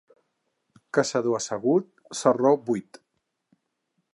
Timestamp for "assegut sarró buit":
1.39-2.99